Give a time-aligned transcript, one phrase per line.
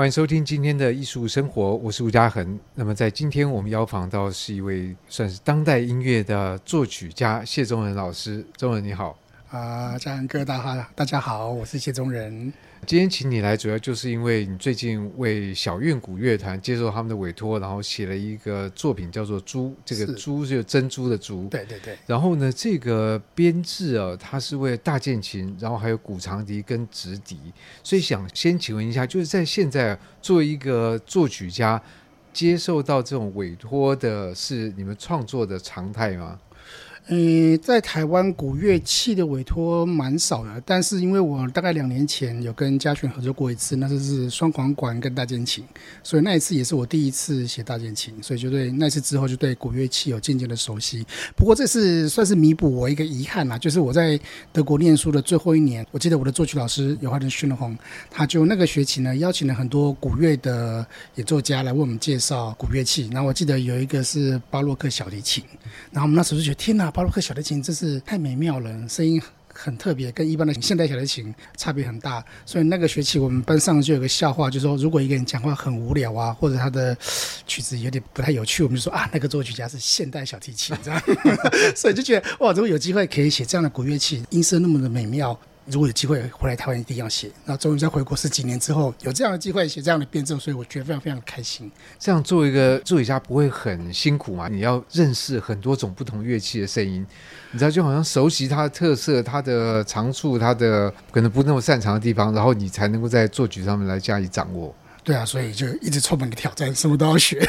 [0.00, 2.58] 欢迎收听今天的艺术生活，我是吴嘉恒。
[2.74, 8.42] 那么在今天我们邀访到是一位算是当代音乐的作曲家谢宗仁老师。
[8.56, 9.14] 宗仁你好，
[9.50, 12.50] 啊，嘉恒哥大家大家好，我是谢宗仁。
[12.86, 19.68] 今天请你来，主要就是因为你最近为小韵古乐团接受他们的委托，然后写了一个作品，叫做《珠》。
[19.84, 21.46] 这个“珠”是珍珠的“珠”。
[21.50, 21.96] 对对对。
[22.06, 27.38] 然后呢，这个编制啊，它是为大键琴，然后还有古长笛跟直笛。
[27.84, 31.80] 所以想先请问一下，就是在现在作为一个作曲家，
[32.32, 36.40] 接受到这种委托的是你们创作的常态吗？
[37.08, 45.64] 嗯，在台湾古乐器的委托蛮少的，但是因为我大概两年前有跟嘉泉合作过一次，那就是双簧管跟大键琴，
[46.04, 51.04] 所以那一次也是我第一次写大键琴，所以就对那次之后就对古乐器有渐渐的熟悉。
[51.34, 54.20] 不过这是算是弥补我一个遗憾啦，就是我在
[54.52, 57.76] 德国念书的最后一年，我记得我的作曲老师尤翰的逊红，
[58.08, 65.42] 他就那个学期呢邀请了很多古乐的演奏家来为我们介绍古乐器，然后我记得有一个是巴洛克小提琴，
[65.90, 66.89] 然后我们那时候就觉得天哪！
[66.90, 69.20] 巴洛克小提琴真是太美妙了，声音
[69.52, 72.24] 很特别，跟一般的现代小提琴差别很大。
[72.44, 76.96] 所以那个学期我们班上就有个笑话，就是说如果一个人讲话很无聊啊，或者他的
[77.46, 81.02] 曲子有点不太有趣，我们就说啊，那个作曲家是现代小提琴，这样。
[81.74, 85.38] 所以就觉得哇，如果有机会可以写这样的古乐器，音色那么的美妙。
[85.66, 87.30] 如果有机会回来台湾，一定要写。
[87.44, 91.70] 那终于在回国十几年之后，有这样的机会写这样的编奏，所以我觉得非常非常开心。
[91.98, 94.48] 这样做一个作曲家不会很辛苦嘛？
[94.48, 97.06] 你要认识很多种不同乐器的声音，
[97.52, 104.74] 你知道，就好像熟悉它的特色、它的长处、它的可能不那么擅长的地方，然后你才能够在作曲上面来加以掌握。
[105.02, 107.40] 对啊，所以就一直充满个挑战，什么都要学。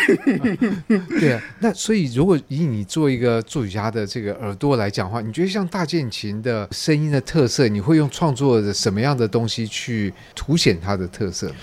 [1.19, 11.53] 对啊，那所以如果以你做一个作曲家的这个耳朵来讲的话，你觉得像大键琴的声音的特色，你会用创作的什么样的东西去凸显它的特色？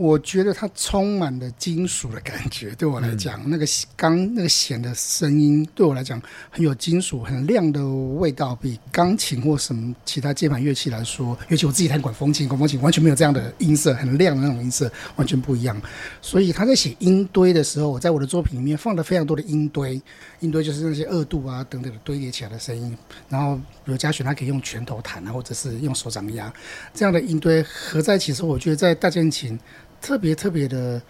[0.00, 15.78] 我觉得它充满了金属的感觉， 对我来讲，嗯、那个钢那个弦的声音对我来讲很有金属、很亮的味道，比钢琴或什么其他键盘乐器来说，尤其我自己弹管风琴，管风琴完全没有这样的音色，很亮的那种音色，完全不一样。
[16.22, 20.00] 所以他在写音堆的时候，我在我的作品里面放了非常多的音堆，
[20.38, 22.96] 音堆就是那些二度啊等等的堆叠起来的声音。
[23.28, 26.50] 然后比如嘉泉，他可以用拳头弹啊，或者是用手掌压，
[26.94, 29.60] 这样的音堆合在一起的时候，我觉得在大键琴。
[30.00, 31.00] 特别特别的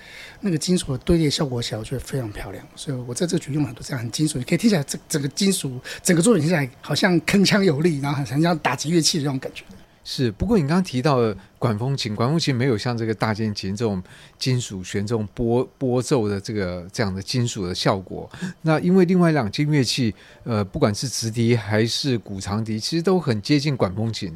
[0.41, 2.67] 那个金属的堆叠效果起来，我觉得非常漂亮。
[2.75, 9.65] 所以我在这曲用了很多这样很金属，你可以听起来整整个金属整个作品听起来好像铿锵有力，然后很像打击乐器的这种感觉。
[10.03, 14.03] 是，不过你刚刚提到的管风琴，管风琴没有像这个大键琴这种
[14.39, 18.29] 金属弦这种拨拨奏的这个这样的金属的效果。
[18.63, 20.13] 那因为另外两件乐器，
[20.45, 24.35] 呃，不管是直笛还是古长笛，其实都很接近管风琴。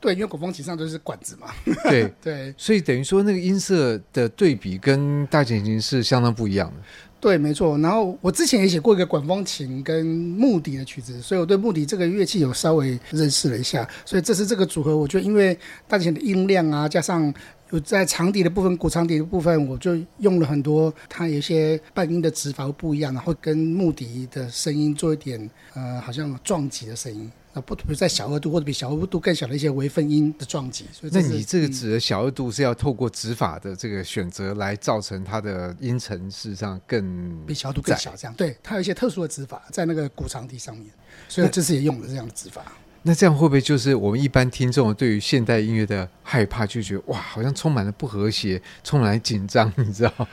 [0.00, 1.48] 对，因为管风琴上都是管子嘛。
[1.84, 6.82] 对 对，所以等于说那个音色的对比跟大提琴是相当不一样的。
[7.20, 7.76] 对，没错。
[7.76, 13.86] 然后我之前也写过一个管风琴跟木笛的曲子，所以我对木笛这个乐器有稍微认识了一下。
[14.06, 15.54] 所以这是这个组合，我觉得因为
[15.86, 17.30] 大提琴的音量啊，加上
[17.70, 27.30] 有在长笛的部分、古长笛的部分，我就用了很多它有一些半音的指法会不一样，然后跟木笛的声音做一点呃，好像撞击的声音。
[27.52, 40.86] 那不，比如在小二度或者比小二度更小的一些微分音的撞击，所以那你这个指的小二度是要透过指法的这个选择来造成它的音程事实上更比小二度更小，这样对，它有一些特殊的指法在那个古长笛上面，
[41.28, 42.62] 所以这次也用了这样的指法。
[43.02, 50.28] 那这样会不会就是我们一般听众对于现代音乐的害怕，就觉得哇，好像充满了不和谐，充满了紧张，你知道？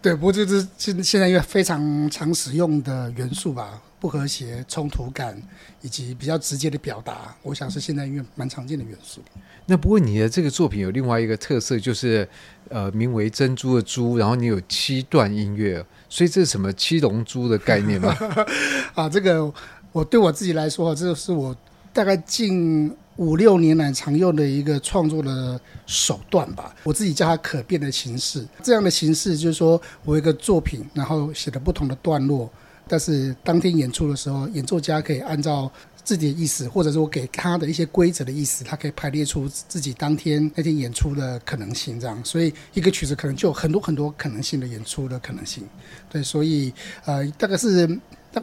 [0.00, 3.82] 对，不过这是现现在一个非常常使用的元素吧。
[4.00, 5.36] 不和谐、冲突感
[5.82, 9.20] 以及比较直接的表达，我想是现代音乐蛮常见的元素。
[9.66, 12.26] 那不过你的这个作品有另外一个特色，就是
[12.68, 18.16] 呃，名为“珍珠”的珠，然后你有七段音乐，所以这是什么七龙珠的概念吗？
[18.94, 19.52] 啊，这个
[19.90, 21.56] 我对我自己来说，这是我
[21.98, 26.72] 大概近五六年来常用的一个创作的手段吧。
[26.84, 28.46] 我自己叫它可变的形式。
[28.62, 32.48] 这样的形式就是说我一个作品，然后写的不同的段落。
[32.86, 35.68] 但是当天演出的时候，演奏家可以按照
[36.08, 42.18] 自己的意思，或者是我给他的一些规则的意思，他可以排列出自己当天那天演出的可能性，这样。
[42.24, 45.62] 所以一个曲子可能就有很多很多可能性的演出的可能性。
[46.08, 46.72] 对，所以
[47.04, 47.86] 呃，大概是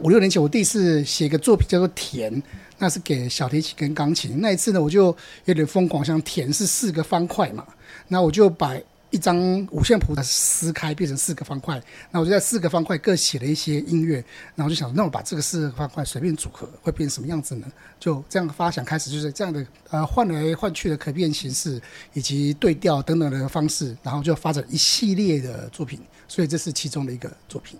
[0.00, 2.32] 五六年前我第一次写一个作品叫做《田》，
[2.78, 4.40] 那是给小提琴跟钢琴。
[4.40, 5.06] 那一次呢，我就
[5.46, 7.66] 有点疯狂，像田是四个方块嘛，
[8.06, 8.76] 那我就把
[9.10, 9.38] 一张
[9.70, 11.80] 五线谱撕开变成四个方块，
[12.10, 14.22] 那我就在四个方块各写了一些音乐，
[14.56, 17.66] 然后就想，那我把这个四个方块随便组合会变成什么样子呢？
[18.00, 21.80] 就这样发想开始，就是这样的呃换来换去的可变形式
[22.14, 27.78] 以及对调等等的方式，然后就发展一系列的作品，所以这是其中的一个作品。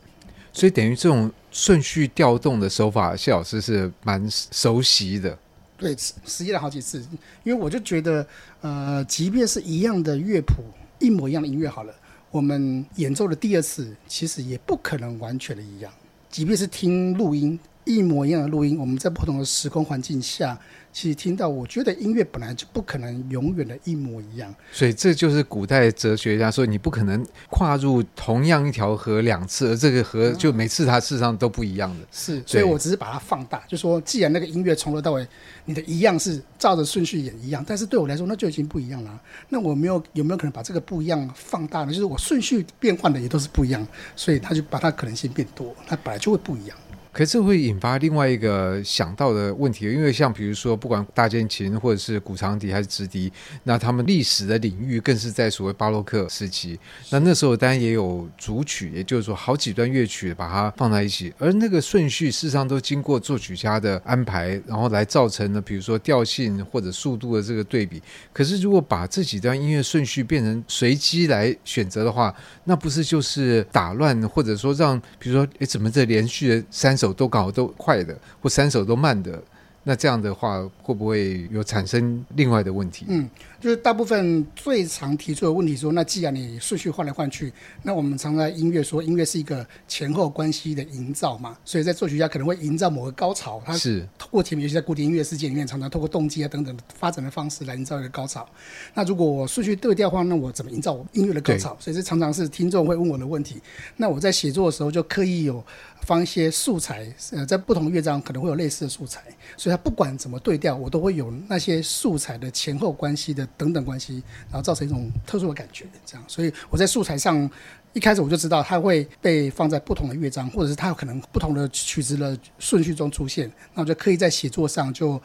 [0.52, 5.36] 所以等于这种顺序调动的手法，谢老师是蛮熟悉的。
[5.76, 5.94] 对，
[6.24, 7.04] 实验了好几次，
[7.42, 8.26] 因为我就觉得，
[8.60, 10.62] 呃，即便是一样的乐谱。
[10.98, 11.94] 一模一样的音乐好了，
[12.30, 15.92] 我们演奏的第二次其实也不可能完全的一样，
[16.30, 17.58] 即便是听录音。
[17.86, 20.58] 一模一样的录音，我们在不同的时空环境下，
[20.92, 24.52] 其实听到，我觉得音乐本来就不可能永远的一模一样。
[24.72, 32.04] 所以这就是古代哲学家说，你不可能跨入同样一条河两次，而这个河就每次它事实上都不一样的。
[32.10, 35.24] 是，所以我只是把它放大，就说既然那个音乐从头到尾
[35.64, 39.20] 你的一样是照着顺序演一样，但是对我来说那就已经不一样了。
[39.48, 41.92] 那我没有有没有可能把这个不一样放大呢？
[41.92, 43.86] 就是我顺序变换的也都是不一样，
[44.16, 46.76] 所以它就把它可能性变多，它本来就会不一样。
[47.16, 53.32] 可是这会引发另外一个想到的问题，因为像比如说，不管大键琴或者是古长笛还是直笛，
[53.62, 56.78] 那他们历史的领域更是在所谓巴洛克时期。
[57.08, 68.02] 那那时候当然也有组曲，也就是说好几段乐曲把它放在一起，而那个顺序事实上都经过作曲家的安排，然后来造成了比如说调性或者速度的这个对比。
[68.30, 72.34] 可是如果把这几段音乐顺序变成随机来选择的话，
[72.64, 77.05] 那不是就是打乱，或者说让比如说诶怎么这连续的三首。
[77.12, 79.42] 都搞都快的，或三首都慢的，
[79.82, 83.06] 那这样的话会不会有产生另外的问题？
[83.08, 83.28] 嗯。
[83.58, 87.50] 就是大部分最常提出的问题说，那既然你顺序换来换去，
[87.82, 98.46] 那我们常在音乐说，音乐是一个前后关系的营造嘛，所以在作曲家可能会营造某个高潮，他是通过前面，尤其在古典音乐世界里面，常常透过动机啊等等发展的方式来营造一个高潮。
[98.92, 101.74] 那如果我顺序对调的话，那我怎么营造我音乐的高潮？
[101.80, 103.60] 所以这常常是听众会问我的问题。
[103.96, 105.64] 那我在写作的时候就刻意有
[106.06, 109.20] 放一些素材，呃，在不同乐章可能会有类似的素材，
[109.56, 113.44] 所以它不管怎么对调，我都会有那些素材的前后关系的。
[113.58, 117.50] 等等关系，然后造成一种特殊的感觉，这样，所以我在素材上
[117.96, 125.18] 一开始我就知道它会被放在不同的乐章，或者是它有可能不同的曲子的顺序中出现，那我就刻意在写作上就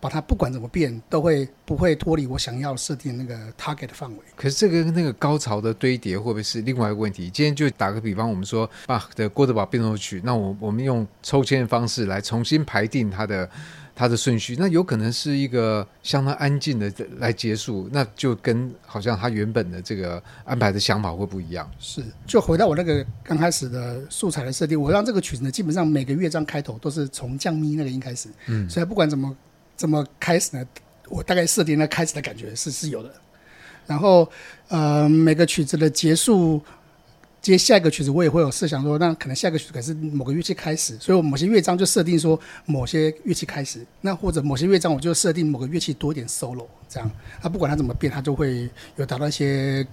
[0.00, 4.16] 把它不管怎么变，都会不会脱离我想要设定那个 target 的范围。
[4.34, 7.30] 可是这个那个高潮的堆叠会不会是另外一个问题？
[7.30, 13.48] 今天就打个比方，我们说巴的《郭德堡变奏曲》，那我我们用抽签的方式来重新排定它的。
[13.98, 21.66] 它的顺序，那有可能是一个相当安静的来结束，那就跟好像他原本的这个安排的想法会不一样。
[21.78, 29.34] 是，就回到我那个刚开始的素材的设定，我让这个曲子呢，基本上每个乐章开头都是从降咪那个音开始，嗯，所以不管怎么
[29.74, 30.62] 怎么开始呢，
[31.08, 33.10] 我大概设定那开始的感觉是是有的。
[33.86, 34.28] 然后，
[34.68, 36.60] 呃，每个曲子的结束。
[37.46, 47.08] 接下一个曲子，我也会有设想说，那可能下一个曲子可是某个乐器开始，所以我某些乐章就设定说某些乐器开始，那或者某些乐章我就设定某个乐器多一点 solo，这样，
[47.40, 49.86] 它不管它怎么变，它就会有达到一些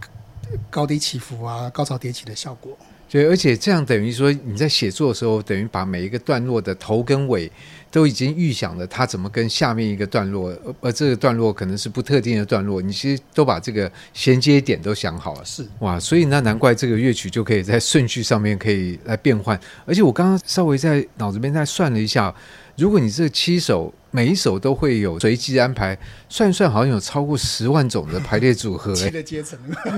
[0.71, 2.75] 高低起伏啊、高潮迭起的效果。
[3.07, 7.51] 对，而且这样等于说你在写作的时候，等于把每一个段落的头跟尾
[7.93, 10.51] 都已经预想了，它怎么跟下面一个段落，
[10.81, 15.45] 而这个段落可能是不特定的段落，你其实都把这个衔接点都想好了。
[15.45, 19.57] 是哇，所以那难怪这个乐曲就可以在顺序上面可以来变换。
[19.85, 22.33] 而且我刚刚稍微在脑子边再算了一下，
[22.75, 23.93] 如果你这七首。
[24.15, 25.97] 每一首都会有随机安排，
[26.29, 28.93] 算算好像有超过十万种的排列组合。
[28.93, 29.57] 七的阶层，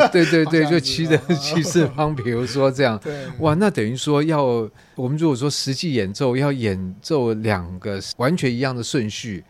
[0.10, 2.98] 对对对，就七的七次方，比如说这样。
[3.04, 9.44] 对，哇，那等于说要我们如果说实际演奏要演奏两个完全一样的顺序，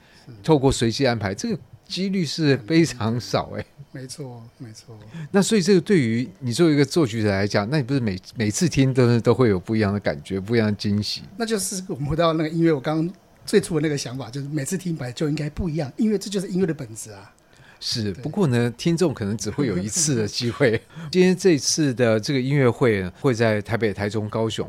[0.44, 3.66] 透过随机安排，这个几率是非常少哎。
[3.92, 4.98] 没错，没错。
[5.32, 11.22] 那所以这个对于你作为一个作曲者来讲，那你不是每每次听都是都会有不一样的感觉，不一样的惊喜？
[11.38, 13.16] 那就是我们回到那个音乐，我刚刚。
[13.46, 17.32] 最初的那个想法就是每次听白就应该不一样，因为这就是音乐的本质啊。
[17.80, 20.82] 是，不过呢，听众可能只会有一次的机会。
[21.12, 24.68] 今天这次的这个音乐会会在台北、台中、高雄，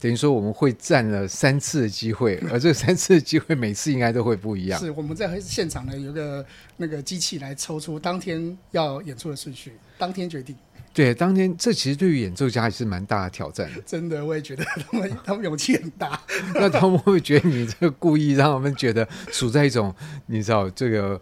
[0.00, 4.78] 等于说我们会占了三次的机会， 而这三次的机会每次应该都会不一样。
[4.78, 6.44] 是，我们在现场呢有个
[6.76, 10.54] 那个机器来抽出当天要演出的顺序，当天决定。
[10.92, 13.80] 对，当天这其实对于演奏家也是蛮大的挑战的。
[13.86, 16.20] 真的，我也觉得他们 他们勇气很大。
[16.54, 19.92] 那他们会觉得你这个故意让他们觉得处在一种
[20.26, 21.20] 你知道这个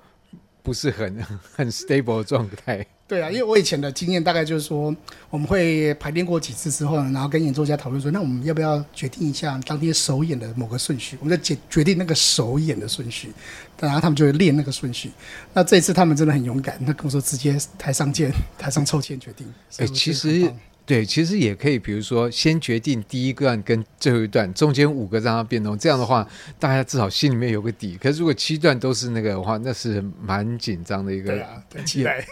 [0.63, 1.25] 不是很
[1.55, 2.87] 很 stable 的状态？
[3.13, 4.97] 对啊，因为我以前的经验大概就是说，
[5.29, 11.19] 我们会排练过几次之后呢，然后跟演奏家讨论说，那我们要不要决定一下当天首演的某个顺序？
[11.21, 13.31] 我们就决决定那个首演的顺序，
[13.79, 15.11] 然后他们就会练那个顺序。
[15.53, 19.47] 那这一次他们真的很勇敢，他跟我说直接台上见，台上抽签决定。
[19.77, 20.51] 哎、欸，其实。
[20.85, 26.27] 对，其实也可以，比如说先决定第一段跟最后一段，中间五个让它变动，这样的话
[26.59, 27.97] 大家至少心里面有个底。
[27.97, 31.33] 可是如果七段都是那个的话，那是蛮紧张的一个。
[31.71, 32.27] 对期待。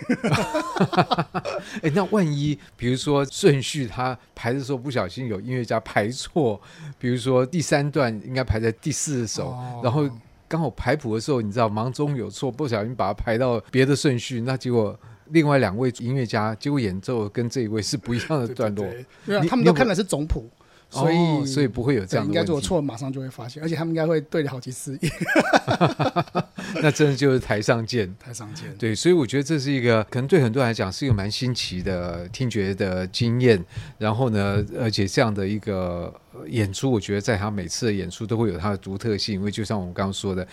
[1.82, 6.60] 哎，那万一比如说顺序它排的时候不小心有音乐家排错，
[6.98, 10.10] 比如说第三段应该排在第四首，哦、然后
[10.48, 14.98] 刚好排谱的时候你知道忙中有错，不小心把它排到别的顺序，那结果。
[15.30, 20.48] 另外两位音乐家结果演奏跟这一位是不一样的段落，对，对，对，他们都看的是总谱，
[20.88, 22.28] 所以、哦、所以不会有这样的。
[22.28, 24.98] 应该做错，马上就会发现，而且他们应该会对了好几次。
[26.82, 28.72] 那真的就是台上见，台上见。
[28.76, 33.64] 对，所以我觉得这是一个可能对很多人来讲是一个蛮新奇的听觉的经验。
[33.98, 36.12] 然后呢，而且这样的一个。
[36.46, 40.46] 演出，我觉得在他每次的演出都会有他的独特性，因为就像我们刚刚说的，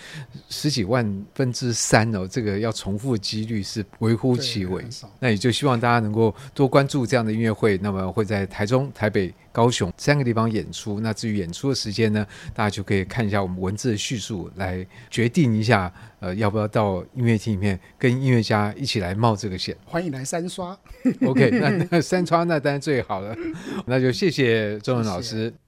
[0.48, 4.84] 十几万分之三哦，这个要重复的几率是微乎其微。
[5.20, 10.98] 那也就希望大家能够多关注这样的音乐会，那么会在台中、台北、高雄三个地方演出。
[11.00, 19.76] 那至于演出的时间呢，大家就可以看一下我们文字的叙述来决定一下，呃，要不要到音乐厅里面跟音乐家一起来冒这个险。
[19.84, 20.76] 欢迎来三刷。
[21.24, 23.36] OK，那那 三刷那当然最好了。
[23.86, 25.28] 那就谢谢周文老师。
[25.28, 25.67] 谢谢